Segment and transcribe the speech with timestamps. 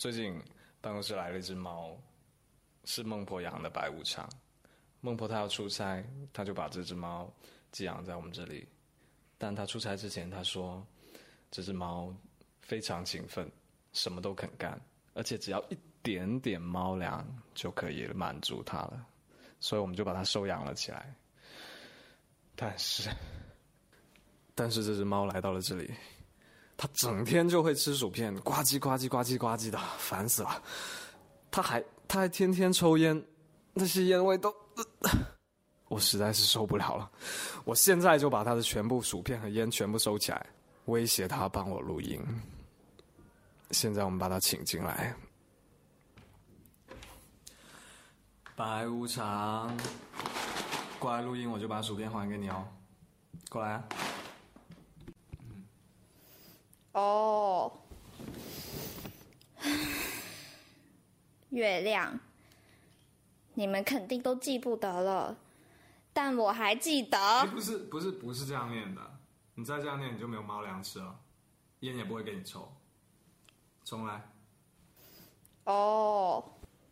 [0.00, 0.42] 最近
[0.80, 1.94] 办公室来了一只猫，
[2.84, 4.26] 是孟婆养的白无常。
[5.02, 7.30] 孟婆她要出差，她就把这只猫
[7.70, 8.66] 寄养在我们这里。
[9.36, 10.82] 但她出差之前，她说
[11.50, 12.16] 这只猫
[12.62, 13.46] 非常勤奋，
[13.92, 14.80] 什么都肯干，
[15.12, 17.22] 而且只要一点点猫粮
[17.54, 19.06] 就可以满足它了。
[19.60, 21.14] 所以我们就把它收养了起来。
[22.56, 23.10] 但是，
[24.56, 25.92] 但是这只猫来到了这里。
[26.80, 30.62] 他整天就会吃薯片，呱唧呱唧呱唧呱唧的，烦死了。
[31.50, 33.22] 他还他还天天抽烟，
[33.74, 34.50] 那些烟味都，
[35.88, 37.10] 我实在是受不了了。
[37.66, 40.46] 我现在就把他的全部薯片和烟全部收起来，
[40.86, 42.18] 威胁他帮我录音。
[43.72, 45.14] 现在我们把他请进来。
[48.56, 49.76] 白无常，
[50.98, 52.66] 过来录音，我就把薯片还给你哦。
[53.50, 53.84] 过来啊。
[56.92, 57.72] 哦，
[61.50, 62.18] 月亮，
[63.54, 65.36] 你们肯定都记不得了，
[66.12, 67.46] 但我还记得。
[67.46, 69.18] 不是不是不是这样念的，
[69.54, 71.16] 你再这样念你就没有猫粮吃了，
[71.80, 72.68] 烟也不会给你抽。
[73.84, 74.28] 重来。
[75.64, 76.44] 哦，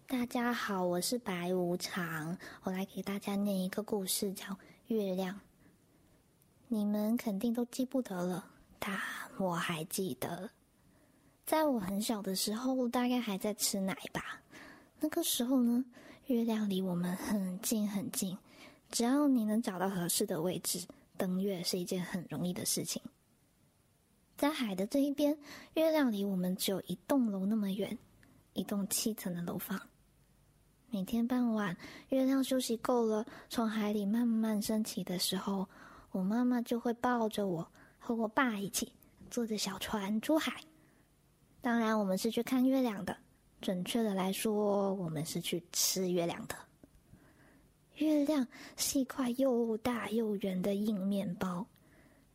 [0.06, 4.46] 大家好，我是白无常，我来给大家念一个故事，叫
[4.86, 5.34] 《月亮》。
[6.68, 8.44] 你们肯定都记不得了。
[8.78, 8.96] 但
[9.38, 10.50] 我还记得，
[11.46, 14.42] 在我很小的时候，大概还在吃奶吧。
[14.98, 15.84] 那个时候呢，
[16.26, 18.36] 月亮离我们很近很近，
[18.90, 20.84] 只要你能找到合适的位置，
[21.16, 23.00] 登月是一件很容易的事情。
[24.36, 25.38] 在海的这一边，
[25.74, 27.96] 月亮离我们只有一栋楼那么远，
[28.54, 29.80] 一栋七层的楼房。
[30.90, 31.76] 每天傍晚，
[32.08, 35.68] 月亮休息够了，从海里慢慢升起的时候，
[36.10, 37.70] 我妈妈就会抱着我。
[38.00, 38.90] 和我爸一起
[39.28, 40.60] 坐着小船出海，
[41.60, 43.16] 当然我们是去看月亮的。
[43.60, 46.54] 准确的来说，我们是去吃月亮的。
[47.96, 51.66] 月亮是一块又大又圆的硬面包，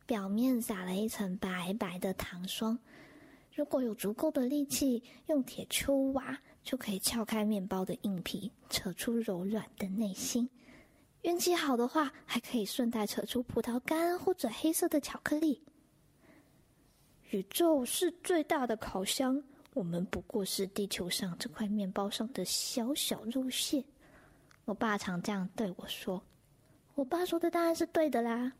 [0.04, 2.78] 表面撒了一层白白的糖霜。
[3.54, 10.50] 如果有足够的力气，用铁锹挖，就可以撬开面包的硬皮，扯出柔软的内心。
[11.22, 15.62] 运气好的话，还可以顺带扯出葡萄干或者黑色的巧克力。
[17.30, 19.42] 宇宙是最大的烤箱，
[19.72, 23.84] 我们不过是地球上这块面包上的小小肉馅。
[24.64, 26.22] 我爸常这样对我说。
[26.94, 28.52] 我爸说的当然是对的啦。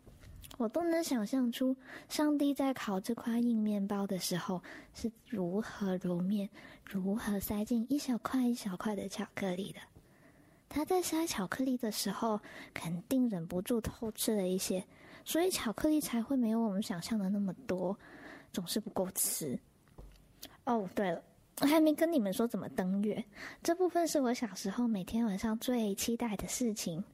[0.58, 1.74] 我都能想象出
[2.08, 6.48] 上帝在烤这块硬面包的时候是如何揉面，
[6.84, 9.80] 如何塞进一小块一小块的巧克力的。
[10.68, 12.40] 他在塞巧克力的时候，
[12.72, 14.84] 肯定忍不住偷吃了一些，
[15.24, 17.98] 所以巧克力才会没有我们想象的那么多，
[18.54, 19.58] 总是不够吃。
[20.64, 21.22] 哦，对了，
[21.60, 23.22] 我还没跟你们说怎么登月，
[23.62, 27.04] 这部分是我小时候每天晚上最期待的事情。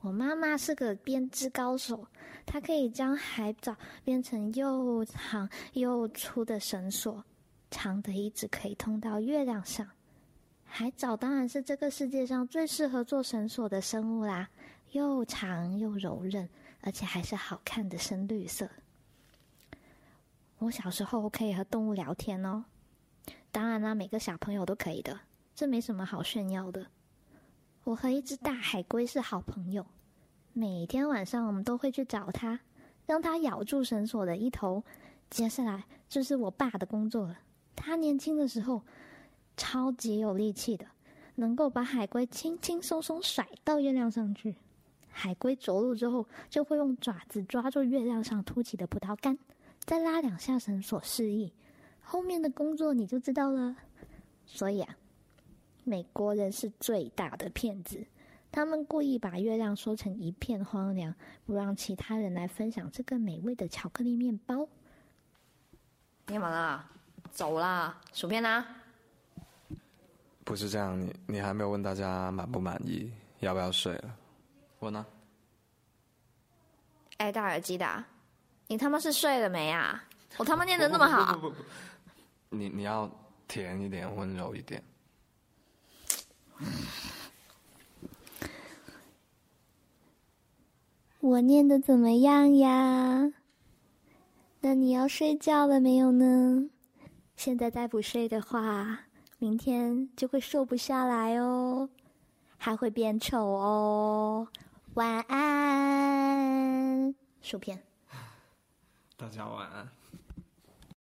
[0.00, 2.06] 我妈妈是个编织高手，
[2.44, 7.24] 她可以将海藻编成又长又粗的绳索，
[7.70, 9.88] 长的一直可以通到月亮上。
[10.64, 14.48] 海藻当然是这个世界上最适合做绳索的生物啦，
[14.92, 16.48] 又长又柔韧，
[16.80, 18.68] 而且还是好看的深绿色。
[20.60, 22.64] 我小时候可以和动物聊天哦，
[23.50, 25.18] 当然啦，每个小朋友都可以的，
[25.54, 26.86] 这没什么好炫耀的。
[27.84, 29.86] 我和一只大海龟是好朋友，
[30.52, 32.60] 每天晚上我们都会去找它，
[33.06, 34.84] 让它咬住绳索的一头。
[35.30, 37.38] 接下来就是我爸的工作了，
[37.74, 38.82] 他年轻的时候。
[39.56, 40.86] 超级有力气的，
[41.34, 44.56] 能够把海龟轻轻松松甩到月亮上去。
[45.10, 49.38] 海龟着陆之后，就会用爪子抓住月亮上凸起的葡萄干，
[49.80, 51.52] 再拉两下绳索示意。
[52.00, 53.76] 后面的工作你就知道了。
[54.46, 54.96] 所以啊，
[55.84, 58.04] 美国人是最大的骗子，
[58.50, 61.14] 他们故意把月亮说成一片荒凉，
[61.46, 64.68] 不让其他人来分享这个美味的巧克力面包。
[66.26, 66.90] 干嘛啦？
[67.30, 68.00] 走啦！
[68.12, 68.66] 薯片呢？
[70.44, 74.16] 不是这样，你你还没有问大家满不满意，要不要睡了？
[74.80, 75.06] 我呢？
[77.18, 78.04] 哎，戴耳机的，
[78.70, 80.00] 你他妈是睡了没啊？
[80.36, 81.34] 我他妈念的那么好。
[81.34, 81.56] 不不不，
[82.50, 83.10] 你你要
[83.48, 84.80] 甜一点，温柔一点。
[91.18, 93.32] 我念的怎么样呀？
[94.60, 96.70] 那你要睡觉了没有呢？
[97.34, 99.00] 现在再不睡的话。
[99.38, 101.88] 明天就会瘦不下来哦，
[102.56, 104.46] 还会变丑哦。
[104.94, 107.12] 晚安，
[107.42, 107.82] 薯片。
[109.20, 109.99] 大家晚安。